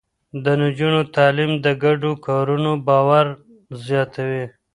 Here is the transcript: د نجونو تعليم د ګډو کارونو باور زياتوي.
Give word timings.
د 0.43 0.45
نجونو 0.61 1.01
تعليم 1.15 1.51
د 1.65 1.67
ګډو 1.83 2.11
کارونو 2.27 2.71
باور 2.87 3.25
زياتوي. 3.85 4.45